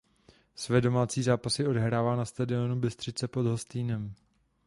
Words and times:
Své 0.55 0.81
domácí 0.81 1.23
zápasy 1.23 1.67
odehrává 1.67 2.15
na 2.15 2.25
stadionu 2.25 2.75
Bystřice 2.75 3.27
pod 3.27 3.45
Hostýnem. 3.45 4.13